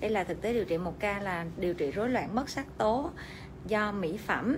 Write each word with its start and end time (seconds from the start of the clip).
đây 0.00 0.10
là 0.10 0.24
thực 0.24 0.42
tế 0.42 0.52
điều 0.52 0.64
trị 0.64 0.78
một 0.78 1.00
ca 1.00 1.18
là 1.18 1.44
điều 1.56 1.74
trị 1.74 1.90
rối 1.90 2.08
loạn 2.08 2.34
mất 2.34 2.48
sắc 2.48 2.66
tố 2.78 3.10
do 3.66 3.92
mỹ 3.92 4.18
phẩm. 4.26 4.56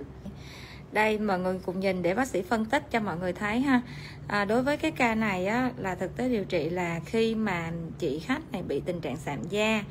Đây 0.91 1.19
mọi 1.19 1.39
người 1.39 1.59
cùng 1.65 1.79
nhìn 1.79 2.01
để 2.01 2.13
bác 2.13 2.27
sĩ 2.27 2.41
phân 2.41 2.65
tích 2.65 2.91
cho 2.91 2.99
mọi 2.99 3.17
người 3.17 3.33
thấy 3.33 3.59
ha. 3.59 3.81
À, 4.27 4.45
đối 4.45 4.63
với 4.63 4.77
cái 4.77 4.91
ca 4.91 5.15
này 5.15 5.45
á, 5.45 5.71
là 5.77 5.95
thực 5.95 6.17
tế 6.17 6.29
điều 6.29 6.45
trị 6.45 6.69
là 6.69 6.99
khi 7.05 7.35
mà 7.35 7.71
chị 7.99 8.19
khách 8.19 8.51
này 8.51 8.63
bị 8.67 8.81
tình 8.85 9.01
trạng 9.01 9.17
sạm 9.17 9.43
da 9.49 9.83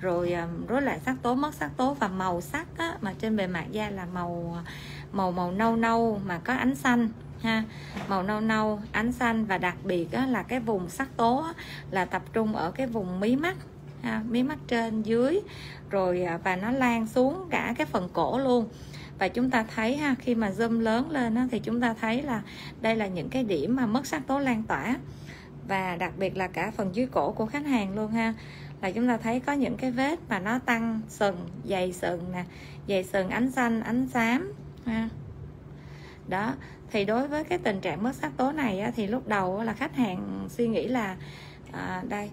rồi 0.00 0.32
um, 0.32 0.66
rối 0.66 0.82
loạn 0.82 1.00
sắc 1.06 1.16
tố 1.22 1.34
mất 1.34 1.54
sắc 1.54 1.70
tố 1.76 1.94
và 1.94 2.08
màu 2.08 2.40
sắc 2.40 2.66
á, 2.78 2.98
mà 3.00 3.14
trên 3.18 3.36
bề 3.36 3.46
mặt 3.46 3.64
da 3.70 3.90
là 3.90 4.06
màu 4.14 4.58
màu 5.12 5.32
màu 5.32 5.52
nâu 5.52 5.76
nâu 5.76 6.20
mà 6.26 6.38
có 6.38 6.54
ánh 6.54 6.74
xanh 6.74 7.08
ha. 7.40 7.64
Màu 8.08 8.22
nâu 8.22 8.40
nâu 8.40 8.80
ánh 8.92 9.12
xanh 9.12 9.44
và 9.44 9.58
đặc 9.58 9.76
biệt 9.84 10.12
á, 10.12 10.26
là 10.26 10.42
cái 10.42 10.60
vùng 10.60 10.88
sắc 10.88 11.16
tố 11.16 11.42
á, 11.42 11.52
là 11.90 12.04
tập 12.04 12.22
trung 12.32 12.56
ở 12.56 12.70
cái 12.70 12.86
vùng 12.86 13.20
mí 13.20 13.36
mắt 13.36 13.56
ha, 14.06 14.22
mí 14.28 14.42
mắt 14.42 14.58
trên 14.68 15.02
dưới 15.02 15.40
rồi 15.90 16.22
à, 16.22 16.38
và 16.44 16.56
nó 16.56 16.70
lan 16.70 17.06
xuống 17.06 17.46
cả 17.50 17.74
cái 17.78 17.86
phần 17.86 18.08
cổ 18.12 18.38
luôn. 18.38 18.68
Và 19.18 19.28
chúng 19.28 19.50
ta 19.50 19.64
thấy 19.74 19.96
ha 19.96 20.14
khi 20.18 20.34
mà 20.34 20.50
zoom 20.50 20.80
lớn 20.80 21.10
lên 21.10 21.34
á, 21.34 21.48
thì 21.50 21.58
chúng 21.58 21.80
ta 21.80 21.94
thấy 22.00 22.22
là 22.22 22.42
đây 22.80 22.96
là 22.96 23.06
những 23.06 23.28
cái 23.28 23.44
điểm 23.44 23.76
mà 23.76 23.86
mất 23.86 24.06
sắc 24.06 24.26
tố 24.26 24.38
lan 24.38 24.62
tỏa. 24.62 24.96
Và 25.68 25.96
đặc 25.96 26.12
biệt 26.18 26.36
là 26.36 26.46
cả 26.46 26.72
phần 26.76 26.94
dưới 26.94 27.06
cổ 27.06 27.32
của 27.32 27.46
khách 27.46 27.66
hàng 27.66 27.94
luôn 27.94 28.12
ha 28.12 28.34
là 28.82 28.90
chúng 28.90 29.08
ta 29.08 29.16
thấy 29.16 29.40
có 29.40 29.52
những 29.52 29.76
cái 29.76 29.90
vết 29.90 30.18
mà 30.28 30.38
nó 30.38 30.58
tăng 30.58 31.00
sừng 31.08 31.48
dày 31.64 31.92
sừng 31.92 32.32
nè 32.32 32.44
dày 32.88 33.04
sừng 33.04 33.28
ánh 33.28 33.50
xanh 33.50 33.80
ánh 33.80 34.08
xám 34.08 34.52
ha. 34.86 35.08
Đó 36.28 36.54
thì 36.90 37.04
đối 37.04 37.28
với 37.28 37.44
cái 37.44 37.58
tình 37.58 37.80
trạng 37.80 38.02
mất 38.02 38.14
sắc 38.14 38.32
tố 38.36 38.52
này 38.52 38.80
á, 38.80 38.90
thì 38.96 39.06
lúc 39.06 39.28
đầu 39.28 39.62
là 39.62 39.72
khách 39.72 39.96
hàng 39.96 40.46
suy 40.48 40.68
nghĩ 40.68 40.88
là 40.88 41.16
à, 41.72 42.02
đây 42.08 42.30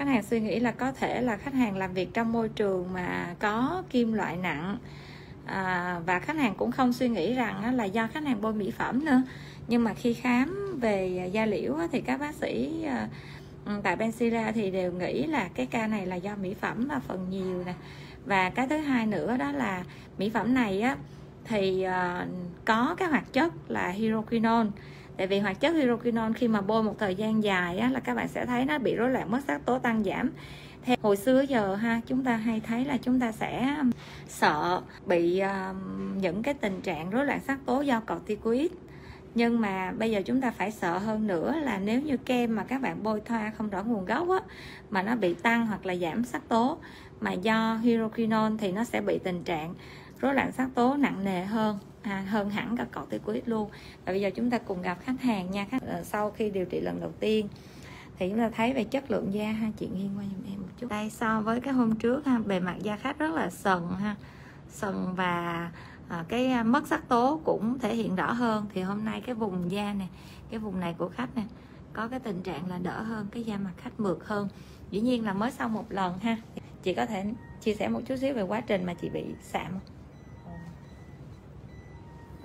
khách 0.00 0.08
hàng 0.08 0.22
suy 0.22 0.40
nghĩ 0.40 0.60
là 0.60 0.70
có 0.70 0.92
thể 0.92 1.22
là 1.22 1.36
khách 1.36 1.54
hàng 1.54 1.76
làm 1.76 1.94
việc 1.94 2.14
trong 2.14 2.32
môi 2.32 2.48
trường 2.48 2.92
mà 2.92 3.34
có 3.38 3.82
kim 3.90 4.12
loại 4.12 4.36
nặng. 4.36 4.78
À, 5.46 6.00
và 6.06 6.18
khách 6.18 6.36
hàng 6.36 6.54
cũng 6.54 6.72
không 6.72 6.92
suy 6.92 7.08
nghĩ 7.08 7.34
rằng 7.34 7.74
là 7.74 7.84
do 7.84 8.06
khách 8.06 8.24
hàng 8.24 8.40
bôi 8.40 8.52
mỹ 8.52 8.70
phẩm 8.70 9.04
nữa. 9.04 9.22
Nhưng 9.68 9.84
mà 9.84 9.94
khi 9.94 10.14
khám 10.14 10.78
về 10.80 11.30
da 11.32 11.46
liễu 11.46 11.74
thì 11.92 12.00
các 12.00 12.20
bác 12.20 12.34
sĩ 12.34 12.82
à, 12.84 13.08
ừ, 13.66 13.72
tại 13.82 13.96
Bensira 13.96 14.52
thì 14.52 14.70
đều 14.70 14.92
nghĩ 14.92 15.26
là 15.26 15.48
cái 15.54 15.66
ca 15.66 15.86
này 15.86 16.06
là 16.06 16.16
do 16.16 16.36
mỹ 16.36 16.54
phẩm 16.54 16.88
là 16.88 17.00
phần 17.08 17.30
nhiều 17.30 17.64
nè. 17.66 17.74
Và 18.26 18.50
cái 18.50 18.68
thứ 18.68 18.76
hai 18.76 19.06
nữa 19.06 19.36
đó 19.36 19.52
là 19.52 19.84
mỹ 20.18 20.30
phẩm 20.34 20.54
này 20.54 20.80
á 20.80 20.96
thì 21.44 21.82
à, 21.82 22.26
có 22.64 22.94
cái 22.98 23.08
hoạt 23.08 23.32
chất 23.32 23.52
là 23.68 23.88
hydroquinone 23.88 24.70
tại 25.20 25.26
vì 25.26 25.38
hoạt 25.38 25.60
chất 25.60 25.74
hydroquinone 25.74 26.32
khi 26.32 26.48
mà 26.48 26.60
bôi 26.60 26.82
một 26.82 26.98
thời 26.98 27.14
gian 27.14 27.42
dài 27.42 27.78
á, 27.78 27.90
là 27.90 28.00
các 28.00 28.14
bạn 28.14 28.28
sẽ 28.28 28.46
thấy 28.46 28.64
nó 28.64 28.78
bị 28.78 28.94
rối 28.94 29.10
loạn 29.10 29.30
mất 29.30 29.40
sắc 29.46 29.64
tố 29.64 29.78
tăng 29.78 30.04
giảm. 30.04 30.30
Theo 30.82 30.96
hồi 31.02 31.16
xưa 31.16 31.40
giờ 31.40 31.74
ha 31.74 32.00
chúng 32.06 32.24
ta 32.24 32.36
hay 32.36 32.60
thấy 32.60 32.84
là 32.84 32.96
chúng 32.96 33.20
ta 33.20 33.32
sẽ 33.32 33.76
um, 33.78 33.90
sợ 34.28 34.82
bị 35.06 35.42
uh, 35.42 35.76
những 36.16 36.42
cái 36.42 36.54
tình 36.54 36.80
trạng 36.80 37.10
rối 37.10 37.26
loạn 37.26 37.40
sắc 37.46 37.58
tố 37.66 37.80
do 37.80 38.00
corticoid. 38.00 38.70
Nhưng 39.34 39.60
mà 39.60 39.92
bây 39.98 40.10
giờ 40.10 40.22
chúng 40.24 40.40
ta 40.40 40.50
phải 40.50 40.70
sợ 40.70 40.98
hơn 40.98 41.26
nữa 41.26 41.54
là 41.62 41.78
nếu 41.78 42.00
như 42.00 42.16
kem 42.16 42.56
mà 42.56 42.64
các 42.64 42.82
bạn 42.82 43.02
bôi 43.02 43.20
thoa 43.20 43.52
không 43.58 43.70
rõ 43.70 43.82
nguồn 43.82 44.04
gốc 44.04 44.28
á, 44.30 44.40
mà 44.90 45.02
nó 45.02 45.16
bị 45.16 45.34
tăng 45.34 45.66
hoặc 45.66 45.86
là 45.86 45.96
giảm 45.96 46.24
sắc 46.24 46.48
tố 46.48 46.78
mà 47.20 47.32
do 47.32 47.74
hydroquinone 47.74 48.56
thì 48.58 48.72
nó 48.72 48.84
sẽ 48.84 49.00
bị 49.00 49.18
tình 49.18 49.44
trạng 49.44 49.74
rối 50.20 50.34
loạn 50.34 50.52
sắc 50.52 50.68
tố 50.74 50.96
nặng 50.96 51.24
nề 51.24 51.44
hơn 51.44 51.78
à, 52.02 52.24
hơn 52.28 52.50
hẳn 52.50 52.76
cả 52.76 52.84
corticoid 52.84 53.42
luôn. 53.46 53.70
Và 54.04 54.12
bây 54.12 54.20
giờ 54.20 54.30
chúng 54.34 54.50
ta 54.50 54.58
cùng 54.58 54.82
gặp 54.82 54.98
khách 55.04 55.20
hàng 55.20 55.50
nha. 55.50 55.66
Khách 55.70 55.82
à, 55.82 56.02
sau 56.02 56.30
khi 56.30 56.50
điều 56.50 56.64
trị 56.64 56.80
lần 56.80 57.00
đầu 57.00 57.12
tiên 57.20 57.48
thì 58.18 58.28
chúng 58.28 58.38
ta 58.38 58.50
thấy 58.50 58.72
về 58.72 58.84
chất 58.84 59.10
lượng 59.10 59.34
da 59.34 59.52
ha. 59.52 59.70
Chị 59.76 59.88
nghiêng 59.94 60.10
qua 60.16 60.24
giùm 60.24 60.52
em 60.52 60.60
một 60.60 60.68
chút. 60.78 60.86
Đây 60.90 61.10
so 61.10 61.40
với 61.40 61.60
cái 61.60 61.74
hôm 61.74 61.96
trước 61.96 62.26
ha 62.26 62.38
bề 62.38 62.60
mặt 62.60 62.76
da 62.82 62.96
khách 62.96 63.18
rất 63.18 63.34
là 63.34 63.50
sần 63.50 63.82
ha. 64.00 64.16
Sần 64.68 65.14
và 65.14 65.70
à, 66.08 66.24
cái 66.28 66.46
à, 66.46 66.62
mất 66.62 66.86
sắc 66.86 67.08
tố 67.08 67.40
cũng 67.44 67.78
thể 67.78 67.94
hiện 67.94 68.16
rõ 68.16 68.32
hơn. 68.32 68.66
Thì 68.74 68.82
hôm 68.82 69.04
nay 69.04 69.22
cái 69.26 69.34
vùng 69.34 69.70
da 69.70 69.92
này 69.92 70.08
cái 70.50 70.58
vùng 70.58 70.80
này 70.80 70.94
của 70.98 71.08
khách 71.08 71.36
nè 71.36 71.42
có 71.92 72.08
cái 72.08 72.20
tình 72.20 72.42
trạng 72.42 72.70
là 72.70 72.78
đỡ 72.78 73.02
hơn 73.02 73.26
cái 73.30 73.42
da 73.42 73.56
mặt 73.56 73.72
khách 73.76 74.00
mượt 74.00 74.18
hơn. 74.24 74.48
Dĩ 74.90 75.00
nhiên 75.00 75.24
là 75.24 75.32
mới 75.32 75.50
sau 75.50 75.68
một 75.68 75.84
lần 75.88 76.18
ha. 76.18 76.36
Chị 76.82 76.94
có 76.94 77.06
thể 77.06 77.24
chia 77.60 77.74
sẻ 77.74 77.88
một 77.88 78.00
chút 78.06 78.16
xíu 78.16 78.34
về 78.34 78.42
quá 78.42 78.60
trình 78.60 78.86
mà 78.86 78.94
chị 78.94 79.08
bị 79.08 79.24
sạm 79.42 79.66
không? 79.70 79.99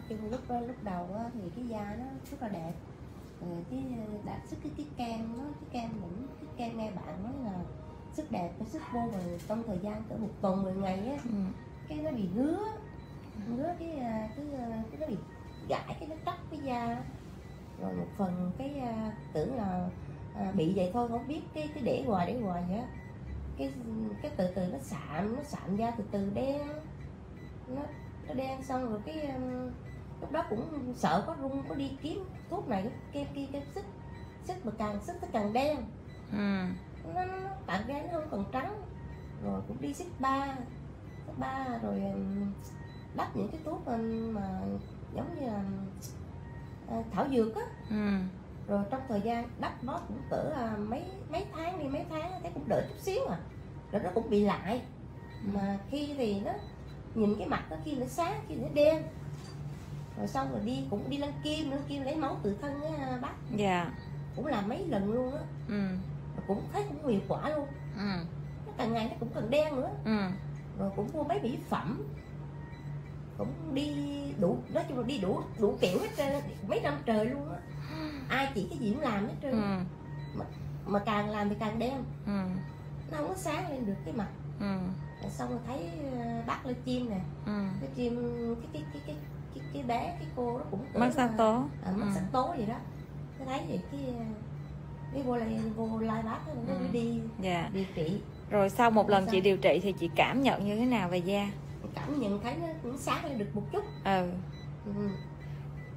Cái 0.09 0.17
lúc 0.31 0.41
lúc 0.67 0.83
đầu 0.83 1.07
á, 1.17 1.29
thì 1.33 1.39
cái 1.55 1.67
da 1.67 1.95
nó 1.99 2.05
rất 2.31 2.41
là 2.41 2.47
đẹp. 2.47 2.73
Rồi 3.41 3.65
cái 3.71 3.83
đạt 4.25 4.39
sức 4.47 4.57
cái 4.63 4.71
cái 4.77 4.85
kem 4.97 5.37
nó 5.37 5.43
cái 5.43 5.69
kem 5.71 5.91
những 6.01 6.27
cái 6.41 6.49
kem 6.57 6.77
nghe 6.77 6.91
bạn 6.91 7.23
nói 7.23 7.33
là 7.43 7.59
sức 8.13 8.31
đẹp 8.31 8.51
cái 8.59 8.67
sức 8.67 8.81
vô 8.93 8.99
mà 8.99 9.19
trong 9.47 9.63
thời 9.67 9.79
gian 9.79 10.03
cỡ 10.09 10.15
một 10.15 10.29
tuần 10.41 10.63
10 10.63 10.73
ngày 10.73 11.07
á 11.07 11.17
ừ. 11.23 11.29
cái 11.87 11.97
nó 11.97 12.11
bị 12.11 12.29
ngứa. 12.35 12.57
Ngứa 13.47 13.75
cái 13.79 13.97
cái, 14.35 14.47
cái 14.91 14.99
nó 14.99 15.07
bị 15.07 15.15
gãi 15.69 15.95
cái 15.99 16.07
nó 16.09 16.15
tróc 16.25 16.35
cái 16.51 16.59
da. 16.59 17.03
Rồi 17.81 17.93
một 17.93 18.07
phần 18.17 18.51
cái 18.57 18.81
tưởng 19.33 19.55
là 19.55 19.89
à, 20.35 20.51
bị 20.55 20.73
vậy 20.75 20.89
thôi 20.93 21.07
không 21.09 21.27
biết 21.27 21.41
cái 21.53 21.69
cái 21.73 21.83
để 21.83 22.03
hoài 22.07 22.27
để 22.27 22.39
hoài 22.39 22.63
vậy 22.69 22.81
cái 23.57 23.71
cái 24.21 24.31
từ 24.37 24.47
từ 24.55 24.67
nó 24.67 24.77
sạm 24.81 25.35
nó 25.35 25.43
sạm 25.43 25.75
da 25.75 25.91
từ 25.91 26.03
từ 26.11 26.29
đen. 26.33 26.67
Nó 27.67 27.81
nó 28.27 28.33
đen 28.33 28.63
xong 28.63 28.89
rồi 28.89 28.99
cái 29.05 29.29
lúc 30.21 30.31
đó 30.31 30.43
cũng 30.49 30.93
sợ 30.95 31.23
có 31.27 31.35
rung 31.41 31.63
có 31.69 31.75
đi 31.75 31.91
kiếm 32.01 32.23
thuốc 32.49 32.67
này 32.67 32.89
kem 33.11 33.27
kia 33.35 33.45
kem 33.51 33.63
xích 33.75 33.85
xích 34.43 34.65
mà 34.65 34.71
càng 34.77 34.99
xích 35.03 35.15
nó 35.21 35.27
càng 35.31 35.53
đen. 35.53 35.77
Ừ. 36.31 36.65
nó, 37.13 37.25
nó 37.25 37.37
tạng 37.65 37.81
da 37.87 38.01
nó 38.01 38.07
không 38.13 38.27
còn 38.31 38.45
trắng. 38.51 38.81
Rồi 39.43 39.61
cũng 39.67 39.81
đi 39.81 39.93
xích 39.93 40.07
ba 40.19 40.55
xích 41.27 41.37
ba 41.37 41.67
rồi 41.83 42.01
đắp 43.15 43.35
những 43.35 43.49
cái 43.51 43.61
thuốc 43.65 43.87
mà 44.31 44.61
giống 45.15 45.35
như 45.39 45.47
là 45.47 45.63
uh, 46.99 47.05
thảo 47.11 47.27
dược 47.31 47.55
á. 47.55 47.61
Ừ. 47.89 48.17
rồi 48.67 48.83
trong 48.91 49.01
thời 49.07 49.21
gian 49.21 49.49
đắp 49.59 49.83
nó 49.83 49.99
cũng 50.07 50.17
cỡ 50.29 50.53
uh, 50.73 50.89
mấy 50.89 51.03
mấy 51.29 51.45
tháng 51.53 51.79
đi 51.79 51.87
mấy 51.87 52.05
tháng 52.09 52.41
thấy 52.41 52.51
cũng 52.53 52.67
đỡ 52.67 52.81
chút 52.89 52.99
xíu 52.99 53.25
à. 53.29 53.37
Rồi 53.91 54.01
nó 54.03 54.09
cũng 54.13 54.29
bị 54.29 54.45
lại. 54.45 54.81
Mà 55.53 55.79
khi 55.89 56.13
thì 56.17 56.39
nó 56.39 56.51
nhìn 57.15 57.35
cái 57.39 57.47
mặt 57.47 57.63
nó 57.69 57.77
khi 57.85 57.95
nó 57.95 58.05
sáng 58.05 58.41
khi 58.47 58.55
nó 58.55 58.67
đen 58.73 59.03
rồi 60.17 60.27
xong 60.27 60.51
rồi 60.51 60.61
đi 60.65 60.83
cũng 60.89 61.09
đi 61.09 61.17
lăn 61.17 61.31
kim 61.43 61.69
nữa 61.69 61.77
kim 61.87 62.03
lấy 62.03 62.15
máu 62.15 62.37
tự 62.43 62.57
thân 62.61 62.81
á 62.83 63.17
bác 63.21 63.33
dạ 63.55 63.91
cũng 64.35 64.45
làm 64.45 64.69
mấy 64.69 64.85
lần 64.87 65.13
luôn 65.13 65.33
á 65.35 65.41
ừ. 65.67 65.81
cũng 66.47 66.61
thấy 66.73 66.83
cũng 66.87 67.11
hiệu 67.11 67.21
quả 67.27 67.49
luôn 67.49 67.67
ừ. 67.97 68.05
nó 68.65 68.71
càng 68.77 68.93
ngày 68.93 69.07
nó 69.09 69.15
cũng 69.19 69.29
càng 69.33 69.49
đen 69.49 69.75
nữa 69.75 69.89
ừ. 70.05 70.17
rồi 70.79 70.91
cũng 70.95 71.09
mua 71.13 71.23
mấy 71.23 71.41
mỹ 71.41 71.57
phẩm 71.69 72.03
cũng 73.37 73.53
đi 73.73 73.91
đủ 74.39 74.57
nói 74.73 74.83
chung 74.89 74.97
là 74.97 75.03
đi 75.03 75.17
đủ 75.17 75.41
đủ 75.59 75.77
kiểu 75.81 75.99
hết 75.99 76.09
trơn 76.17 76.33
mấy 76.67 76.81
năm 76.81 76.93
trời 77.05 77.25
luôn 77.25 77.49
á 77.51 77.57
ai 78.29 78.51
chỉ 78.55 78.67
cái 78.69 78.77
gì 78.77 78.91
cũng 78.93 79.01
làm 79.01 79.27
hết 79.27 79.33
trơn 79.41 79.51
ừ. 79.51 79.79
mà, 80.35 80.45
mà 80.85 80.99
càng 80.99 81.29
làm 81.29 81.49
thì 81.49 81.55
càng 81.59 81.79
đen 81.79 82.03
ừ. 82.25 82.41
nó 83.11 83.17
không 83.17 83.27
có 83.27 83.35
sáng 83.35 83.71
lên 83.71 83.85
được 83.85 83.95
cái 84.05 84.13
mặt 84.13 84.29
ừ. 84.59 84.77
rồi 85.21 85.31
xong 85.31 85.49
rồi 85.49 85.59
thấy 85.67 85.89
ờ, 86.11 86.41
bác 86.47 86.65
lên 86.65 86.75
chim 86.85 87.09
nè 87.09 87.19
ừ. 87.45 87.63
cái 87.81 87.89
chim 87.95 88.15
cái 88.61 88.69
cái 88.73 88.83
cái 88.93 89.01
cái 89.07 89.15
cái, 89.55 89.63
cái 89.73 89.83
bé 89.83 90.15
cái 90.19 90.27
cô 90.35 90.57
nó 90.57 90.63
cũng 90.71 90.85
tố 91.37 91.63
à, 91.85 91.91
mất 91.91 92.05
Ừ. 92.05 92.19
vậy 92.57 92.65
đó 92.65 92.75
cái 93.37 93.47
thấy 93.47 93.61
vậy 93.67 93.79
cái 93.91 94.01
cái 95.13 95.23
vô 95.23 95.35
lại 95.37 95.59
vô 95.75 95.99
lai 95.99 96.23
bác 96.23 96.39
nó 96.67 96.73
Ừ. 96.73 96.79
đi 96.91 97.19
dạ 97.41 97.69
điều 97.73 97.85
trị 97.95 98.19
rồi 98.49 98.69
sau 98.69 98.91
một 98.91 99.09
lần 99.09 99.25
Sao? 99.25 99.31
chị 99.31 99.41
điều 99.41 99.57
trị 99.57 99.79
thì 99.83 99.91
chị 99.99 100.09
cảm 100.15 100.41
nhận 100.41 100.65
như 100.65 100.75
thế 100.75 100.85
nào 100.85 101.09
về 101.09 101.17
da 101.17 101.49
cảm 101.95 102.19
nhận 102.19 102.39
thấy 102.43 102.55
nó 102.61 102.67
cũng 102.83 102.97
sáng 102.97 103.25
lên 103.25 103.37
được 103.37 103.55
một 103.55 103.61
chút 103.71 103.83
ừ 104.03 104.29
ừ. 104.85 105.09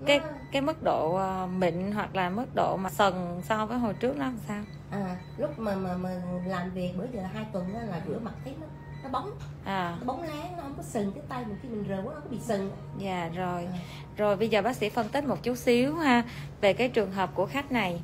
cái 0.07 0.19
Nó- 0.21 0.27
cái 0.53 0.63
mức 0.63 0.83
độ 0.83 1.15
ờ, 1.15 1.47
mịn 1.59 1.93
hoặc 1.95 2.17
là 2.17 2.31
mức 2.31 2.47
độ 2.55 2.77
mà 2.77 2.91
sần 2.91 3.15
so 3.43 3.67
với 3.67 3.79
hồi 3.79 3.95
trước 3.95 4.17
nó 4.17 4.25
làm 4.25 4.39
sao 4.49 4.63
à, 4.91 5.17
lúc 5.39 5.59
mà 5.59 5.75
mà 5.77 5.97
mà 5.97 6.23
làm 6.47 6.71
việc 6.71 6.93
bữa 6.99 7.06
giờ 7.12 7.23
hai 7.35 7.47
tuần 7.53 7.73
đó 7.75 7.81
là 7.81 8.00
rửa 8.09 8.19
mặt 8.19 8.35
thấy 8.44 8.55
nó 8.61 8.67
nó 9.03 9.09
bóng. 9.09 9.31
À. 9.65 9.97
Nó 10.00 10.06
bóng 10.06 10.23
láng 10.23 10.56
nó 10.56 10.62
không 10.62 10.75
có 10.77 10.83
sừng 10.83 11.12
cái 11.12 11.23
tay 11.29 11.45
mình 11.47 11.56
khi 11.62 11.69
mình 11.69 11.85
rửa 11.89 12.03
nó 12.05 12.11
có 12.11 12.21
bị 12.31 12.39
sừng. 12.41 12.71
Dạ 12.99 13.31
rồi. 13.35 13.65
À. 13.65 13.79
rồi 14.17 14.37
bây 14.37 14.49
giờ 14.49 14.62
bác 14.62 14.77
sĩ 14.77 14.89
phân 14.89 15.09
tích 15.09 15.25
một 15.25 15.43
chút 15.43 15.59
xíu 15.59 15.95
ha 15.95 16.23
về 16.61 16.73
cái 16.73 16.89
trường 16.89 17.12
hợp 17.12 17.31
của 17.35 17.47
khách 17.47 17.73
này. 17.73 18.00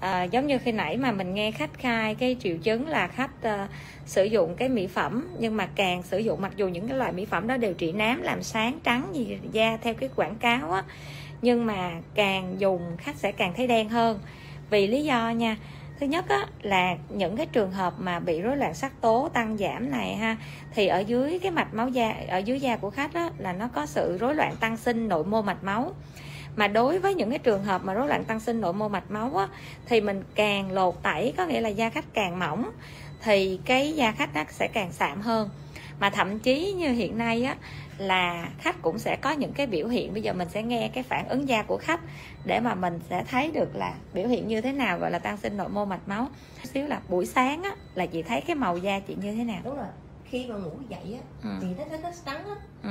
À, 0.00 0.22
giống 0.22 0.46
như 0.46 0.58
khi 0.58 0.72
nãy 0.72 0.96
mà 0.96 1.12
mình 1.12 1.34
nghe 1.34 1.50
khách 1.50 1.78
khai 1.78 2.14
cái 2.14 2.36
triệu 2.40 2.56
chứng 2.56 2.88
là 2.88 3.08
khách 3.08 3.42
ờ, 3.42 3.66
sử 4.06 4.24
dụng 4.24 4.54
cái 4.56 4.68
mỹ 4.68 4.86
phẩm 4.86 5.28
nhưng 5.38 5.56
mà 5.56 5.68
càng 5.74 6.02
sử 6.02 6.18
dụng 6.18 6.40
mặc 6.40 6.52
dù 6.56 6.68
những 6.68 6.88
cái 6.88 6.98
loại 6.98 7.12
mỹ 7.12 7.24
phẩm 7.24 7.46
đó 7.46 7.56
đều 7.56 7.74
trị 7.74 7.92
nám 7.92 8.22
làm 8.22 8.42
sáng 8.42 8.78
trắng 8.84 9.08
gì 9.12 9.38
da 9.52 9.78
theo 9.82 9.94
cái 9.94 10.08
quảng 10.16 10.34
cáo 10.36 10.72
á 10.72 10.84
nhưng 11.42 11.66
mà 11.66 11.90
càng 12.14 12.54
dùng 12.58 12.96
khách 12.98 13.16
sẽ 13.16 13.32
càng 13.32 13.52
thấy 13.56 13.66
đen 13.66 13.88
hơn. 13.88 14.20
Vì 14.70 14.86
lý 14.86 15.04
do 15.04 15.30
nha 15.30 15.56
thứ 16.00 16.06
nhất 16.06 16.28
á, 16.28 16.46
là 16.62 16.96
những 17.08 17.36
cái 17.36 17.46
trường 17.46 17.72
hợp 17.72 17.94
mà 17.98 18.20
bị 18.20 18.40
rối 18.40 18.56
loạn 18.56 18.74
sắc 18.74 19.00
tố 19.00 19.28
tăng 19.32 19.56
giảm 19.56 19.90
này 19.90 20.14
ha 20.14 20.36
thì 20.74 20.86
ở 20.86 20.98
dưới 20.98 21.38
cái 21.38 21.50
mạch 21.50 21.74
máu 21.74 21.88
da 21.88 22.14
ở 22.28 22.38
dưới 22.38 22.60
da 22.60 22.76
của 22.76 22.90
khách 22.90 23.14
á, 23.14 23.30
là 23.38 23.52
nó 23.52 23.68
có 23.74 23.86
sự 23.86 24.18
rối 24.20 24.34
loạn 24.34 24.56
tăng 24.60 24.76
sinh 24.76 25.08
nội 25.08 25.24
mô 25.24 25.42
mạch 25.42 25.64
máu. 25.64 25.94
Mà 26.56 26.68
đối 26.68 26.98
với 26.98 27.14
những 27.14 27.30
cái 27.30 27.38
trường 27.38 27.64
hợp 27.64 27.84
mà 27.84 27.94
rối 27.94 28.08
loạn 28.08 28.24
tăng 28.24 28.40
sinh 28.40 28.60
nội 28.60 28.72
mô 28.72 28.88
mạch 28.88 29.10
máu 29.10 29.36
á, 29.36 29.48
thì 29.86 30.00
mình 30.00 30.22
càng 30.34 30.72
lột 30.72 31.02
tẩy 31.02 31.34
có 31.36 31.46
nghĩa 31.46 31.60
là 31.60 31.68
da 31.68 31.90
khách 31.90 32.14
càng 32.14 32.38
mỏng 32.38 32.70
thì 33.22 33.60
cái 33.64 33.92
da 33.92 34.12
khách 34.12 34.34
nó 34.34 34.44
sẽ 34.50 34.68
càng 34.68 34.92
sạm 34.92 35.20
hơn. 35.20 35.50
Mà 35.98 36.10
thậm 36.10 36.38
chí 36.38 36.72
như 36.72 36.92
hiện 36.92 37.18
nay 37.18 37.42
á 37.44 37.56
là 38.00 38.48
khách 38.58 38.82
cũng 38.82 38.98
sẽ 38.98 39.16
có 39.16 39.30
những 39.30 39.52
cái 39.52 39.66
biểu 39.66 39.88
hiện 39.88 40.12
bây 40.12 40.22
giờ 40.22 40.32
mình 40.32 40.48
sẽ 40.48 40.62
nghe 40.62 40.90
cái 40.94 41.02
phản 41.04 41.28
ứng 41.28 41.48
da 41.48 41.62
của 41.62 41.76
khách 41.78 42.00
để 42.44 42.60
mà 42.60 42.74
mình 42.74 43.00
sẽ 43.10 43.24
thấy 43.30 43.50
được 43.50 43.76
là 43.76 43.94
biểu 44.14 44.28
hiện 44.28 44.48
như 44.48 44.60
thế 44.60 44.72
nào 44.72 44.98
gọi 44.98 45.10
là 45.10 45.18
tăng 45.18 45.36
sinh 45.36 45.56
nội 45.56 45.68
mô 45.68 45.84
mạch 45.84 46.08
máu 46.08 46.28
xíu 46.64 46.86
là 46.86 47.00
buổi 47.08 47.26
sáng 47.26 47.62
á 47.62 47.70
là 47.94 48.06
chị 48.06 48.22
thấy 48.22 48.40
cái 48.40 48.56
màu 48.56 48.76
da 48.78 49.00
chị 49.00 49.16
như 49.22 49.34
thế 49.34 49.44
nào 49.44 49.60
đúng 49.64 49.76
rồi 49.76 49.86
khi 50.24 50.46
mà 50.46 50.56
ngủ 50.56 50.70
dậy 50.88 51.14
á 51.14 51.20
ừ. 51.50 51.50
thì 51.60 51.66
nó 51.78 51.84
nó, 51.90 51.96
nó 52.02 52.10
trắng 52.26 52.44
á 52.48 52.54
Ừ. 52.82 52.90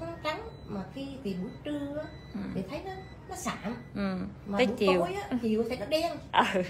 nó 0.00 0.06
trắng 0.24 0.40
mà 0.66 0.80
khi 0.94 1.08
thì 1.24 1.34
buổi 1.42 1.50
trưa 1.64 1.96
á 1.98 2.04
Ừ. 2.34 2.40
thì 2.54 2.62
thấy 2.70 2.80
nó 2.84 2.92
nó 3.28 3.36
sạm 3.36 3.56
Ừ. 3.94 4.16
mà 4.46 4.58
Tới 4.58 4.66
buổi 4.66 4.76
chiều. 4.78 5.00
tối 5.00 5.14
á 5.14 5.38
chiều 5.42 5.64
thì 5.70 5.76
nó 5.76 5.86
đen 5.86 6.12
Ừ. 6.32 6.62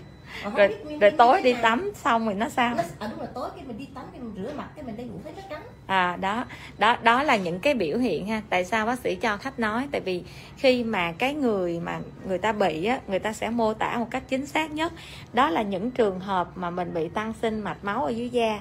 Mà 0.45 0.51
rồi 0.57 0.69
rồi 1.01 1.11
tối 1.11 1.43
đi 1.43 1.53
nào. 1.53 1.63
tắm 1.63 1.93
xong 1.95 2.25
rồi 2.25 2.35
nó 2.35 2.49
sao 2.49 2.75
nó 2.75 2.83
à, 2.99 3.07
đúng 3.11 3.19
rồi 3.19 3.29
tối 3.35 3.51
khi 3.57 3.63
mình 3.67 3.79
đi 3.79 3.89
tắm 3.95 4.05
cái 4.13 4.21
mình 4.21 4.35
rửa 4.45 4.53
mặt 4.57 4.69
cái 4.77 4.85
mình 4.85 4.97
đi 4.97 5.05
ngủ 5.05 5.19
thấy 5.25 5.33
nó 5.37 5.43
trắng 5.51 5.63
à 5.87 6.17
đó 6.21 6.45
đó 6.79 6.97
đó 7.03 7.23
là 7.23 7.37
những 7.37 7.61
cái 7.61 7.75
biểu 7.75 7.99
hiện 7.99 8.27
ha. 8.27 8.43
Tại 8.51 8.65
sao 8.65 8.87
bác 8.87 8.99
sĩ 8.99 9.15
cho 9.15 9.37
khách 9.37 9.59
nói? 9.59 9.89
Tại 9.93 10.01
vì 10.01 10.23
khi 10.57 10.85
mà 10.85 11.13
cái 11.13 11.35
người 11.35 11.81
mà 11.81 12.01
người 12.27 12.39
ta 12.39 12.53
bị 12.53 12.85
á 12.85 13.01
người 13.09 13.19
ta 13.19 13.33
sẽ 13.33 13.51
mô 13.51 13.75
tả 13.75 13.97
một 13.99 14.07
cách 14.11 14.23
chính 14.29 14.47
xác 14.47 14.71
nhất. 14.71 14.93
Đó 15.33 15.51
là 15.51 15.63
những 15.63 15.91
trường 15.91 16.21
hợp 16.21 16.49
mà 16.55 16.71
mình 16.71 16.95
bị 16.95 17.09
tăng 17.09 17.33
sinh 17.43 17.61
mạch 17.61 17.85
máu 17.85 18.05
ở 18.05 18.11
dưới 18.11 18.31
da. 18.31 18.61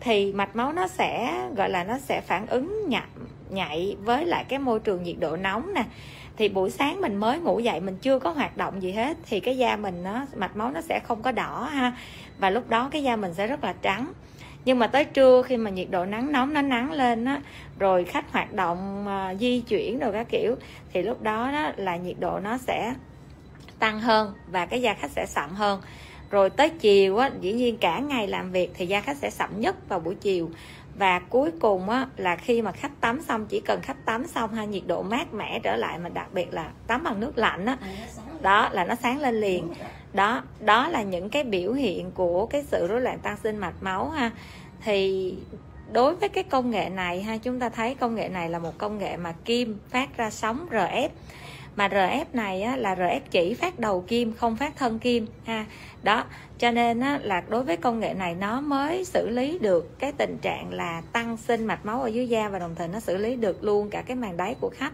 Thì 0.00 0.32
mạch 0.32 0.56
máu 0.56 0.72
nó 0.72 0.88
sẽ 0.88 1.40
gọi 1.56 1.70
là 1.70 1.84
nó 1.84 1.98
sẽ 1.98 2.20
phản 2.20 2.46
ứng 2.46 2.88
nhạy, 2.88 3.06
nhạy 3.50 3.96
với 4.00 4.26
lại 4.26 4.44
cái 4.48 4.58
môi 4.58 4.80
trường 4.80 5.02
nhiệt 5.02 5.16
độ 5.18 5.36
nóng 5.36 5.74
nè. 5.74 5.84
Thì 6.36 6.48
buổi 6.48 6.70
sáng 6.70 7.00
mình 7.00 7.16
mới 7.16 7.38
ngủ 7.38 7.60
dậy 7.60 7.80
mình 7.80 7.96
chưa 7.96 8.18
có 8.18 8.30
hoạt 8.30 8.56
động 8.56 8.82
gì 8.82 8.92
hết 8.92 9.16
thì 9.26 9.40
cái 9.40 9.58
da 9.58 9.76
mình 9.76 10.02
nó 10.02 10.26
mạch 10.36 10.56
máu 10.56 10.70
nó 10.70 10.80
sẽ 10.80 11.00
không 11.04 11.22
có 11.22 11.32
đỏ 11.32 11.68
ha. 11.72 11.92
Và 12.38 12.50
lúc 12.50 12.68
đó 12.68 12.88
cái 12.92 13.02
da 13.02 13.16
mình 13.16 13.34
sẽ 13.34 13.46
rất 13.46 13.64
là 13.64 13.74
trắng 13.82 14.12
nhưng 14.64 14.78
mà 14.78 14.86
tới 14.86 15.04
trưa 15.04 15.42
khi 15.42 15.56
mà 15.56 15.70
nhiệt 15.70 15.90
độ 15.90 16.04
nắng 16.04 16.32
nóng 16.32 16.52
nó 16.52 16.62
nắng 16.62 16.92
lên 16.92 17.24
á 17.24 17.40
rồi 17.78 18.04
khách 18.04 18.32
hoạt 18.32 18.52
động 18.54 19.08
à, 19.08 19.34
di 19.34 19.60
chuyển 19.60 19.98
rồi 19.98 20.12
các 20.12 20.26
kiểu 20.30 20.54
thì 20.92 21.02
lúc 21.02 21.22
đó, 21.22 21.50
đó 21.52 21.72
là 21.76 21.96
nhiệt 21.96 22.16
độ 22.20 22.40
nó 22.40 22.58
sẽ 22.58 22.94
tăng 23.78 24.00
hơn 24.00 24.32
và 24.50 24.66
cái 24.66 24.82
da 24.82 24.94
khách 24.94 25.10
sẽ 25.10 25.26
sậm 25.26 25.50
hơn. 25.50 25.80
Rồi 26.30 26.50
tới 26.50 26.68
chiều 26.68 27.16
á 27.18 27.30
dĩ 27.40 27.52
nhiên 27.52 27.76
cả 27.76 27.98
ngày 27.98 28.28
làm 28.28 28.52
việc 28.52 28.70
thì 28.74 28.86
da 28.86 29.00
khách 29.00 29.16
sẽ 29.16 29.30
sậm 29.30 29.60
nhất 29.60 29.88
vào 29.88 30.00
buổi 30.00 30.14
chiều. 30.14 30.50
Và 30.94 31.18
cuối 31.18 31.50
cùng 31.60 31.90
á 31.90 32.06
là 32.16 32.36
khi 32.36 32.62
mà 32.62 32.72
khách 32.72 33.00
tắm 33.00 33.20
xong 33.22 33.46
chỉ 33.46 33.60
cần 33.60 33.80
khách 33.82 34.04
tắm 34.04 34.26
xong 34.26 34.54
ha 34.54 34.64
nhiệt 34.64 34.82
độ 34.86 35.02
mát 35.02 35.34
mẻ 35.34 35.60
trở 35.62 35.76
lại 35.76 35.98
mà 35.98 36.08
đặc 36.08 36.26
biệt 36.32 36.54
là 36.54 36.70
tắm 36.86 37.02
bằng 37.04 37.20
nước 37.20 37.38
lạnh 37.38 37.66
á 37.66 37.76
đó 38.40 38.68
là 38.72 38.84
nó 38.84 38.94
sáng 38.94 39.20
lên 39.20 39.40
liền 39.40 39.68
đó 40.12 40.42
đó 40.60 40.88
là 40.88 41.02
những 41.02 41.30
cái 41.30 41.44
biểu 41.44 41.72
hiện 41.72 42.10
của 42.10 42.46
cái 42.46 42.62
sự 42.62 42.86
rối 42.86 43.00
loạn 43.00 43.18
tăng 43.18 43.36
sinh 43.42 43.56
mạch 43.56 43.82
máu 43.82 44.08
ha. 44.08 44.30
Thì 44.84 45.34
đối 45.92 46.16
với 46.16 46.28
cái 46.28 46.44
công 46.44 46.70
nghệ 46.70 46.88
này 46.88 47.22
ha 47.22 47.36
chúng 47.36 47.60
ta 47.60 47.68
thấy 47.68 47.94
công 47.94 48.14
nghệ 48.14 48.28
này 48.28 48.50
là 48.50 48.58
một 48.58 48.78
công 48.78 48.98
nghệ 48.98 49.16
mà 49.16 49.34
kim 49.44 49.78
phát 49.90 50.16
ra 50.16 50.30
sóng 50.30 50.66
RF 50.70 51.08
mà 51.76 51.88
RF 51.88 52.24
này 52.32 52.62
á, 52.62 52.76
là 52.76 52.94
RF 52.94 53.20
chỉ 53.30 53.54
phát 53.54 53.78
đầu 53.78 54.04
kim 54.08 54.32
không 54.32 54.56
phát 54.56 54.76
thân 54.76 54.98
kim 54.98 55.26
ha. 55.44 55.66
Đó 56.02 56.24
cho 56.58 56.70
nên 56.70 57.00
á, 57.00 57.18
là 57.22 57.42
đối 57.48 57.62
với 57.62 57.76
công 57.76 58.00
nghệ 58.00 58.14
này 58.14 58.34
nó 58.34 58.60
mới 58.60 59.04
xử 59.04 59.28
lý 59.28 59.58
được 59.58 59.98
cái 59.98 60.12
tình 60.12 60.38
trạng 60.42 60.74
là 60.74 61.02
tăng 61.12 61.36
sinh 61.36 61.66
mạch 61.66 61.86
máu 61.86 62.02
ở 62.02 62.08
dưới 62.08 62.28
da 62.28 62.48
và 62.48 62.58
đồng 62.58 62.74
thời 62.74 62.88
nó 62.88 63.00
xử 63.00 63.16
lý 63.16 63.36
được 63.36 63.64
luôn 63.64 63.90
cả 63.90 64.02
cái 64.02 64.16
màng 64.16 64.36
đáy 64.36 64.54
của 64.60 64.70
khách 64.74 64.92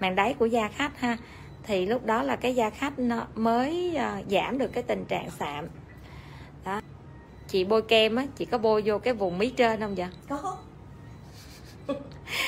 màng 0.00 0.14
đáy 0.14 0.34
của 0.34 0.46
da 0.46 0.68
khách 0.68 1.00
ha 1.00 1.16
thì 1.62 1.86
lúc 1.86 2.06
đó 2.06 2.22
là 2.22 2.36
cái 2.36 2.54
da 2.54 2.70
khách 2.70 2.98
nó 2.98 3.26
mới 3.34 3.96
à, 3.96 4.22
giảm 4.30 4.58
được 4.58 4.72
cái 4.72 4.82
tình 4.82 5.04
trạng 5.04 5.30
sạm. 5.30 5.66
Đó. 6.64 6.80
Chị 7.48 7.64
bôi 7.64 7.82
kem 7.82 8.16
á 8.16 8.26
chị 8.36 8.44
có 8.44 8.58
bôi 8.58 8.82
vô 8.84 8.98
cái 8.98 9.14
vùng 9.14 9.38
mí 9.38 9.50
trên 9.50 9.80
không 9.80 9.94
vậy? 9.94 10.08
Có. 10.28 10.56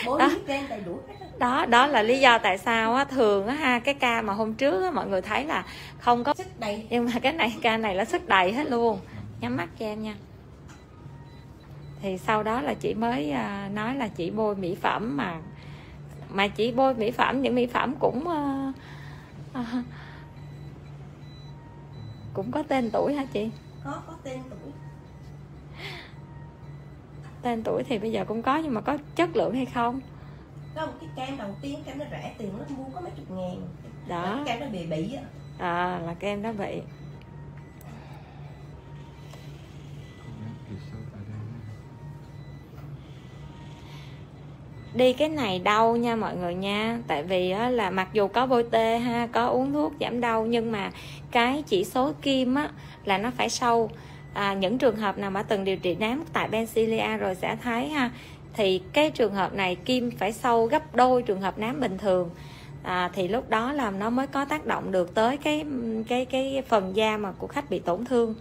Đó. 0.06 0.28
biết 0.28 0.38
trên 0.46 0.68
đầy 0.68 0.80
đủ 0.80 0.98
hết 1.08 1.14
á. 1.20 1.26
đó 1.38 1.66
đó 1.66 1.86
là 1.86 2.02
lý 2.02 2.20
do 2.20 2.38
tại 2.38 2.58
sao 2.58 2.94
á 2.94 3.04
thường 3.04 3.46
á 3.46 3.54
ha 3.54 3.78
cái 3.78 3.94
ca 3.94 4.22
mà 4.22 4.32
hôm 4.32 4.54
trước 4.54 4.82
á 4.82 4.90
mọi 4.90 5.06
người 5.06 5.22
thấy 5.22 5.44
là 5.44 5.64
không 5.98 6.24
có 6.24 6.34
sức 6.34 6.60
đầy. 6.60 6.86
Nhưng 6.90 7.04
mà 7.04 7.12
cái 7.22 7.32
này 7.32 7.56
ca 7.62 7.76
này 7.76 7.94
là 7.94 8.04
sức 8.04 8.28
đầy 8.28 8.52
hết 8.52 8.70
luôn. 8.70 8.98
Nhắm 9.40 9.56
mắt 9.56 9.68
cho 9.78 9.86
em 9.86 10.02
nha. 10.02 10.14
Thì 12.02 12.18
sau 12.18 12.42
đó 12.42 12.60
là 12.60 12.74
chị 12.74 12.94
mới 12.94 13.30
à, 13.30 13.68
nói 13.74 13.94
là 13.94 14.08
chị 14.08 14.30
bôi 14.30 14.56
mỹ 14.56 14.76
phẩm 14.80 15.16
mà 15.16 15.36
mà 16.30 16.48
chị 16.48 16.72
bôi 16.72 16.94
mỹ 16.94 17.10
phẩm 17.10 17.42
những 17.42 17.54
mỹ 17.54 17.66
phẩm 17.66 17.94
cũng 18.00 18.28
à, 18.28 18.72
à, 19.54 19.84
cũng 22.34 22.50
có 22.52 22.62
tên 22.62 22.90
tuổi 22.90 23.14
hả 23.14 23.24
chị? 23.24 23.50
Có 23.84 24.02
có 24.06 24.12
tên 24.24 24.40
tuổi. 24.50 24.72
Tên 27.42 27.62
tuổi 27.64 27.82
thì 27.84 27.98
bây 27.98 28.12
giờ 28.12 28.24
cũng 28.24 28.42
có 28.42 28.56
nhưng 28.56 28.74
mà 28.74 28.80
có 28.80 28.98
chất 29.16 29.36
lượng 29.36 29.54
hay 29.54 29.66
không? 29.66 30.00
Có 30.74 30.86
một 30.86 30.92
cái 31.00 31.10
kem 31.16 31.38
đầu 31.38 31.56
tiên 31.60 31.82
kem 31.86 31.98
nó 31.98 32.04
rẻ 32.10 32.34
tiền 32.38 32.58
nó 32.58 32.64
mua 32.76 32.84
có 32.94 33.00
mấy 33.00 33.10
chục 33.16 33.30
ngàn. 33.30 33.68
Đó. 34.08 34.42
Cái 34.46 34.58
kem 34.58 34.60
nó 34.60 34.78
bị 34.78 34.86
bị 34.86 35.14
á. 35.14 35.22
À 35.58 36.00
là 36.06 36.14
cái 36.14 36.30
em 36.30 36.42
đó 36.42 36.52
bị 36.52 36.82
đi 44.94 45.12
cái 45.12 45.28
này 45.28 45.58
đau 45.58 45.96
nha 45.96 46.16
mọi 46.16 46.36
người 46.36 46.54
nha. 46.54 46.98
Tại 47.06 47.22
vì 47.22 47.50
á, 47.50 47.68
là 47.68 47.90
mặc 47.90 48.08
dù 48.12 48.28
có 48.28 48.46
bôi 48.46 48.64
tê 48.70 48.98
ha 48.98 49.26
có 49.32 49.46
uống 49.46 49.72
thuốc 49.72 49.92
giảm 50.00 50.20
đau 50.20 50.46
nhưng 50.46 50.72
mà 50.72 50.90
cái 51.30 51.62
chỉ 51.66 51.84
số 51.84 52.12
kim 52.22 52.54
á 52.54 52.68
là 53.04 53.18
nó 53.18 53.30
phải 53.36 53.48
sâu. 53.48 53.90
À, 54.34 54.54
những 54.54 54.78
trường 54.78 54.96
hợp 54.96 55.18
nào 55.18 55.30
mà 55.30 55.42
từng 55.42 55.64
điều 55.64 55.76
trị 55.76 55.94
nám 55.94 56.24
tại 56.32 56.48
Bencilia 56.48 57.16
rồi 57.16 57.34
sẽ 57.34 57.56
thấy 57.62 57.88
ha 57.88 58.10
thì 58.54 58.80
cái 58.92 59.10
trường 59.10 59.34
hợp 59.34 59.54
này 59.54 59.74
kim 59.74 60.10
phải 60.10 60.32
sâu 60.32 60.66
gấp 60.66 60.94
đôi 60.96 61.22
trường 61.22 61.40
hợp 61.40 61.58
nám 61.58 61.80
bình 61.80 61.98
thường. 61.98 62.30
À, 62.82 63.10
thì 63.14 63.28
lúc 63.28 63.48
đó 63.48 63.72
là 63.72 63.90
nó 63.90 64.10
mới 64.10 64.26
có 64.26 64.44
tác 64.44 64.66
động 64.66 64.92
được 64.92 65.14
tới 65.14 65.36
cái 65.36 65.64
cái 66.08 66.24
cái 66.24 66.62
phần 66.68 66.96
da 66.96 67.16
mà 67.16 67.32
của 67.38 67.46
khách 67.46 67.70
bị 67.70 67.78
tổn 67.78 68.04
thương. 68.04 68.34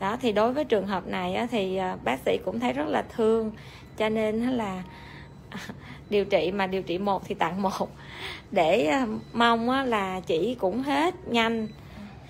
Đó 0.00 0.16
thì 0.20 0.32
đối 0.32 0.52
với 0.52 0.64
trường 0.64 0.86
hợp 0.86 1.06
này 1.06 1.34
á, 1.34 1.46
thì 1.50 1.76
à, 1.76 1.96
bác 2.04 2.20
sĩ 2.26 2.38
cũng 2.44 2.60
thấy 2.60 2.72
rất 2.72 2.88
là 2.88 3.04
thương. 3.16 3.52
Cho 3.96 4.08
nên 4.08 4.40
là 4.40 4.82
điều 6.10 6.24
trị 6.24 6.52
mà 6.52 6.66
điều 6.66 6.82
trị 6.82 6.98
một 6.98 7.22
thì 7.24 7.34
tặng 7.34 7.62
một. 7.62 7.88
Để 8.50 8.86
à, 8.86 9.06
mong 9.32 9.70
á, 9.70 9.84
là 9.84 10.20
chị 10.20 10.56
cũng 10.60 10.82
hết 10.82 11.28
nhanh 11.28 11.68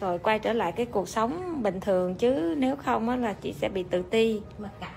rồi 0.01 0.19
quay 0.19 0.39
trở 0.39 0.53
lại 0.53 0.73
cái 0.73 0.87
cuộc 0.87 1.09
sống 1.09 1.63
bình 1.63 1.81
thường. 1.81 2.15
Chứ 2.15 2.55
nếu 2.59 2.77
không 2.77 3.09
á, 3.09 3.17
là 3.17 3.33
chị 3.33 3.53
sẽ 3.53 3.69
bị 3.69 3.85
tự 3.91 4.03
ti. 4.03 4.41
Mà 4.59 4.69
cảm. 4.81 4.91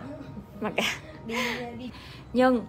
Mà 0.61 0.69
cả 0.75 0.95
đi 1.25 1.35
đi. 1.79 1.89
Nhưng 2.33 2.65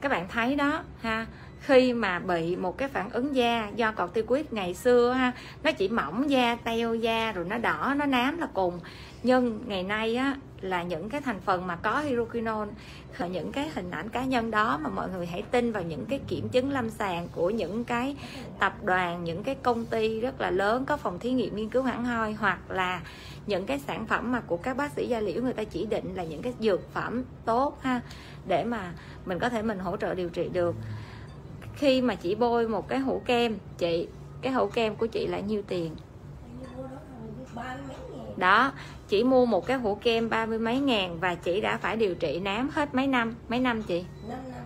các 0.00 0.08
bạn 0.08 0.28
thấy 0.28 0.56
đó 0.56 0.82
ha 1.00 1.26
khi 1.60 1.92
mà 1.92 2.18
bị 2.18 2.56
một 2.56 2.78
cái 2.78 2.88
phản 2.88 3.10
ứng 3.10 3.36
da 3.36 3.70
do 3.76 3.92
corticoid 3.92 4.46
tiêu 4.46 4.56
ngày 4.56 4.74
xưa 4.74 5.12
ha, 5.12 5.32
nó 5.62 5.72
chỉ 5.72 5.88
mỏng 5.88 6.30
da, 6.30 6.56
teo 6.64 6.94
da, 6.94 7.32
rồi 7.32 7.44
nó 7.44 7.58
đỏ, 7.58 7.94
nó 7.96 8.06
nám 8.06 8.38
là 8.38 8.48
cùng. 8.54 8.80
Nhưng 9.22 9.60
ngày 9.66 9.82
nay 9.82 10.16
á, 10.16 10.36
là 10.60 10.82
những 10.82 11.08
cái 11.08 11.20
thành 11.20 11.40
phần 11.40 11.66
mà 11.66 11.76
có 11.76 12.00
hydroquinone, 12.00 12.70
là 13.18 13.26
những 13.26 13.52
cái 13.52 13.70
hình 13.74 13.90
ảnh 13.90 14.08
cá 14.08 14.24
nhân 14.24 14.50
đó 14.50 14.78
mà 14.82 14.90
mọi 14.90 15.08
người 15.08 15.26
hãy 15.26 15.42
tin 15.42 15.72
vào 15.72 15.82
những 15.82 16.06
cái 16.06 16.20
kiểm 16.28 16.48
chứng 16.48 16.72
lâm 16.72 16.90
sàng 16.90 17.28
của 17.32 17.50
những 17.50 17.84
cái 17.84 18.16
tập 18.58 18.74
đoàn, 18.82 19.24
những 19.24 19.42
cái 19.44 19.54
công 19.54 19.86
ty 19.86 20.20
rất 20.20 20.40
là 20.40 20.50
lớn 20.50 20.84
có 20.86 20.96
phòng 20.96 21.18
thí 21.18 21.30
nghiệm 21.30 21.56
nghiên 21.56 21.68
cứu 21.68 21.82
hẳn 21.82 22.04
hoi 22.04 22.32
hoặc 22.32 22.70
là 22.70 23.00
những 23.46 23.66
cái 23.66 23.78
sản 23.78 24.06
phẩm 24.06 24.32
mà 24.32 24.40
của 24.40 24.56
các 24.56 24.76
bác 24.76 24.92
sĩ 24.92 25.06
da 25.06 25.20
liễu 25.20 25.42
người 25.42 25.52
ta 25.52 25.64
chỉ 25.64 25.86
định 25.86 26.14
là 26.14 26.24
những 26.24 26.42
cái 26.42 26.52
dược 26.60 26.92
phẩm 26.92 27.24
tốt 27.44 27.78
ha, 27.82 28.00
để 28.46 28.64
mà 28.64 28.92
mình 29.26 29.38
có 29.38 29.48
thể 29.48 29.62
mình 29.62 29.78
hỗ 29.78 29.96
trợ 29.96 30.14
điều 30.14 30.28
trị 30.28 30.48
được 30.52 30.74
khi 31.78 32.00
mà 32.00 32.14
chị 32.14 32.34
bôi 32.34 32.68
một 32.68 32.88
cái 32.88 32.98
hũ 32.98 33.22
kem 33.26 33.58
chị 33.78 34.08
cái 34.42 34.52
hũ 34.52 34.66
kem 34.66 34.96
của 34.96 35.06
chị 35.06 35.26
là 35.26 35.40
nhiêu 35.40 35.62
tiền? 35.68 35.96
Đó 38.36 38.72
chỉ 39.08 39.24
mua 39.24 39.46
một 39.46 39.66
cái 39.66 39.78
hũ 39.78 39.98
kem 40.02 40.28
ba 40.28 40.46
mươi 40.46 40.58
mấy 40.58 40.80
ngàn 40.80 41.20
và 41.20 41.34
chị 41.34 41.60
đã 41.60 41.76
phải 41.76 41.96
điều 41.96 42.14
trị 42.14 42.40
nám 42.40 42.68
hết 42.72 42.94
mấy 42.94 43.06
năm? 43.06 43.34
Mấy 43.48 43.60
năm 43.60 43.82
chị? 43.82 44.04
Năm 44.28 44.38
năm. 44.50 44.62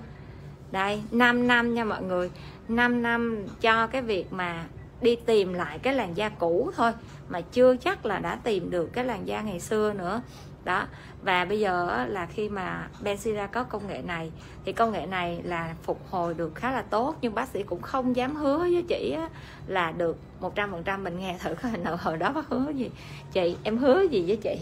Đây 0.72 1.02
5 1.10 1.46
năm 1.46 1.74
nha 1.74 1.84
mọi 1.84 2.02
người. 2.02 2.30
5 2.68 3.02
năm 3.02 3.46
cho 3.60 3.86
cái 3.86 4.02
việc 4.02 4.32
mà 4.32 4.66
đi 5.00 5.16
tìm 5.16 5.52
lại 5.52 5.78
cái 5.78 5.94
làn 5.94 6.16
da 6.16 6.28
cũ 6.28 6.70
thôi 6.76 6.92
mà 7.28 7.40
chưa 7.40 7.76
chắc 7.76 8.06
là 8.06 8.18
đã 8.18 8.36
tìm 8.36 8.70
được 8.70 8.92
cái 8.92 9.04
làn 9.04 9.26
da 9.26 9.42
ngày 9.42 9.60
xưa 9.60 9.92
nữa 9.92 10.22
đó. 10.64 10.86
Và 11.22 11.44
bây 11.44 11.60
giờ 11.60 11.88
á, 11.88 12.06
là 12.06 12.26
khi 12.26 12.48
mà 12.48 12.88
Bensira 13.02 13.46
có 13.46 13.64
công 13.64 13.88
nghệ 13.88 14.02
này 14.02 14.30
thì 14.64 14.72
công 14.72 14.92
nghệ 14.92 15.06
này 15.06 15.40
là 15.44 15.74
phục 15.82 16.00
hồi 16.10 16.34
được 16.34 16.54
khá 16.54 16.72
là 16.72 16.82
tốt 16.82 17.16
nhưng 17.20 17.34
bác 17.34 17.48
sĩ 17.48 17.62
cũng 17.62 17.82
không 17.82 18.16
dám 18.16 18.36
hứa 18.36 18.58
với 18.58 18.84
chị 18.88 19.14
á, 19.18 19.28
là 19.66 19.92
được 19.92 20.18
100% 20.40 21.02
mình 21.02 21.18
nghe 21.18 21.36
thử 21.38 21.54
coi 21.62 21.72
nào 21.72 21.96
hồi 22.00 22.16
đó 22.16 22.32
bác 22.32 22.48
hứa 22.48 22.70
gì? 22.70 22.90
Chị 23.32 23.56
em 23.62 23.78
hứa 23.78 24.02
gì 24.02 24.24
với 24.26 24.36
chị? 24.36 24.58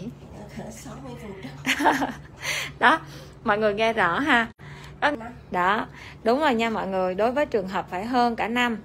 Sáu 0.71 0.93
mươi 1.03 1.13
phần 1.21 1.31
trăm 1.41 2.09
đó 2.79 2.99
mọi 3.43 3.57
người 3.57 3.73
nghe 3.73 3.93
rõ 3.93 4.19
ha? 4.19 4.47
Đó 5.51 5.87
đúng 6.23 6.39
rồi 6.39 6.55
nha 6.55 6.69
mọi 6.69 6.87
người. 6.87 7.15
Đối 7.15 7.31
với 7.31 7.45
trường 7.45 7.67
hợp 7.67 7.87
phải 7.89 8.05
hơn 8.05 8.35
cả 8.35 8.47
năm 8.47 8.77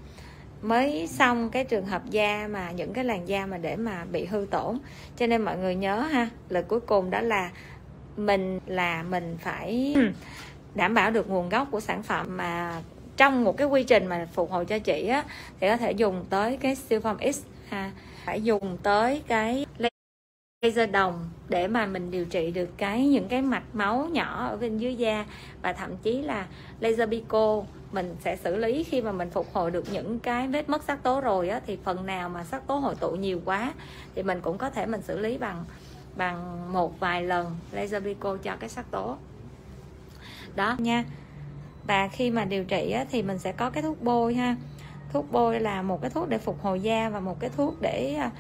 mới 0.62 1.06
xong 1.06 1.50
cái 1.50 1.64
trường 1.64 1.86
hợp 1.86 2.02
da 2.10 2.48
mà, 2.50 2.70
những 2.70 2.92
cái 2.92 3.04
làn 3.04 3.28
da 3.28 3.46
mà 3.46 3.58
để 3.58 3.76
mà 3.76 4.04
bị 4.12 4.24
hư 4.24 4.46
tổn. 4.50 4.78
Cho 5.16 5.26
nên 5.26 5.42
mọi 5.42 5.56
người 5.56 5.74
nhớ 5.74 6.00
ha, 6.00 6.28
lời 6.48 6.62
cuối 6.62 6.80
cùng 6.80 7.10
đó 7.10 7.20
là 7.20 7.50
mình 8.16 8.60
là 8.66 9.02
mình 9.02 9.36
phải 9.40 9.96
đảm 10.74 10.94
bảo 10.94 11.10
được 11.10 11.28
nguồn 11.30 11.48
gốc 11.48 11.68
của 11.70 11.80
sản 11.80 12.02
phẩm 12.02 12.36
mà 12.36 12.80
trong 13.16 13.44
một 13.44 13.56
cái 13.56 13.66
quy 13.66 13.84
trình 13.84 14.06
mà 14.06 14.28
phục 14.32 14.50
hồi 14.50 14.64
cho 14.64 14.78
chị 14.78 15.08
á, 15.08 15.24
thì 15.60 15.68
có 15.68 15.76
thể 15.76 15.92
dùng 15.92 16.24
tới 16.30 16.56
cái 16.56 16.74
siêu 16.74 17.00
phẩm 17.00 17.16
X 17.32 17.40
ha. 17.68 17.90
Phải 18.24 18.42
dùng 18.42 18.76
tới 18.82 19.22
cái 19.28 19.66
laser 20.66 20.90
đồng 20.90 21.30
để 21.48 21.68
mà 21.68 21.86
mình 21.86 22.10
điều 22.10 22.24
trị 22.24 22.50
được 22.50 22.68
cái 22.76 23.06
những 23.06 23.28
cái 23.28 23.42
mạch 23.42 23.64
máu 23.72 24.08
nhỏ 24.12 24.46
ở 24.50 24.56
bên 24.56 24.78
dưới 24.78 24.94
da 24.94 25.24
và 25.62 25.72
thậm 25.72 25.96
chí 25.96 26.22
là 26.22 26.46
laser 26.80 27.10
pico 27.10 27.62
mình 27.92 28.16
sẽ 28.20 28.36
xử 28.36 28.56
lý 28.56 28.84
khi 28.84 29.02
mà 29.02 29.12
mình 29.12 29.30
phục 29.30 29.46
hồi 29.52 29.70
được 29.70 29.84
những 29.92 30.18
cái 30.18 30.48
vết 30.48 30.68
mất 30.68 30.82
sắc 30.82 31.02
tố 31.02 31.20
rồi 31.20 31.48
á 31.48 31.60
thì 31.66 31.78
phần 31.84 32.06
nào 32.06 32.28
mà 32.28 32.44
sắc 32.44 32.66
tố 32.66 32.74
hội 32.74 32.94
tụ 32.94 33.10
nhiều 33.10 33.40
quá 33.44 33.72
thì 34.14 34.22
mình 34.22 34.40
cũng 34.40 34.58
có 34.58 34.70
thể 34.70 34.86
mình 34.86 35.02
xử 35.02 35.18
lý 35.18 35.38
bằng 35.38 35.64
bằng 36.16 36.72
một 36.72 37.00
vài 37.00 37.22
lần 37.22 37.56
laser 37.72 38.04
pico 38.04 38.36
cho 38.36 38.56
cái 38.56 38.68
sắc 38.68 38.90
tố. 38.90 39.16
Đó 40.54 40.76
nha. 40.78 41.04
Và 41.86 42.08
khi 42.08 42.30
mà 42.30 42.44
điều 42.44 42.64
trị 42.64 42.90
á, 42.90 43.04
thì 43.10 43.22
mình 43.22 43.38
sẽ 43.38 43.52
có 43.52 43.70
cái 43.70 43.82
thuốc 43.82 44.02
bôi 44.02 44.34
ha. 44.34 44.56
Thuốc 45.12 45.32
bôi 45.32 45.60
là 45.60 45.82
một 45.82 46.02
cái 46.02 46.10
thuốc 46.10 46.28
để 46.28 46.38
phục 46.38 46.62
hồi 46.62 46.80
da 46.80 47.08
và 47.08 47.20
một 47.20 47.40
cái 47.40 47.50
thuốc 47.56 47.74
để 47.80 48.14
à, 48.14 48.30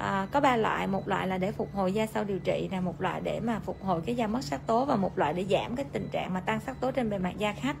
à, 0.00 0.26
có 0.32 0.40
ba 0.40 0.56
loại 0.56 0.86
một 0.86 1.08
loại 1.08 1.28
là 1.28 1.38
để 1.38 1.52
phục 1.52 1.74
hồi 1.74 1.92
da 1.92 2.06
sau 2.06 2.24
điều 2.24 2.38
trị 2.38 2.68
là 2.72 2.80
một 2.80 3.00
loại 3.00 3.20
để 3.20 3.40
mà 3.40 3.58
phục 3.58 3.84
hồi 3.84 4.00
cái 4.06 4.16
da 4.16 4.26
mất 4.26 4.44
sắc 4.44 4.66
tố 4.66 4.84
và 4.84 4.96
một 4.96 5.18
loại 5.18 5.32
để 5.32 5.44
giảm 5.50 5.76
cái 5.76 5.86
tình 5.92 6.08
trạng 6.12 6.34
mà 6.34 6.40
tăng 6.40 6.60
sắc 6.60 6.80
tố 6.80 6.90
trên 6.90 7.10
bề 7.10 7.18
mặt 7.18 7.38
da 7.38 7.52
khách 7.52 7.76